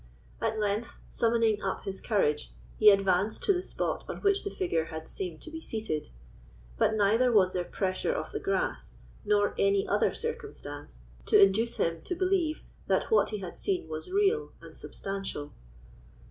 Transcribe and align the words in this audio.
At 0.41 0.57
length, 0.57 0.97
summoning 1.11 1.61
up 1.61 1.83
his 1.83 2.01
courage, 2.01 2.53
he 2.79 2.89
advanced 2.89 3.43
to 3.43 3.53
the 3.53 3.61
spot 3.61 4.03
on 4.09 4.17
which 4.21 4.43
the 4.43 4.49
figure 4.49 4.85
had 4.85 5.07
seemed 5.07 5.41
to 5.43 5.51
be 5.51 5.61
seated; 5.61 6.09
but 6.75 6.95
neither 6.95 7.31
was 7.31 7.53
there 7.53 7.63
pressure 7.63 8.11
of 8.11 8.31
the 8.31 8.39
grass 8.39 8.97
nor 9.23 9.53
any 9.59 9.87
other 9.87 10.11
circumstance 10.11 10.97
to 11.27 11.39
induce 11.39 11.75
him 11.77 12.01
to 12.01 12.15
believe 12.15 12.63
that 12.87 13.11
what 13.11 13.29
he 13.29 13.37
had 13.41 13.59
seen 13.59 13.87
was 13.87 14.09
real 14.09 14.53
and 14.59 14.75
substantial. 14.75 15.53